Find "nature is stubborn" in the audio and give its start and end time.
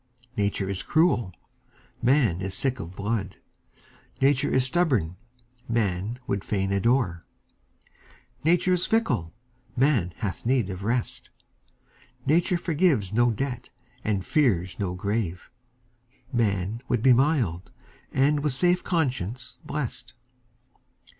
4.19-5.15